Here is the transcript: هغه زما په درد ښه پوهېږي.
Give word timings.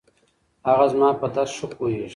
هغه 0.67 0.85
زما 0.93 1.09
په 1.19 1.25
درد 1.35 1.49
ښه 1.57 1.65
پوهېږي. 1.77 2.09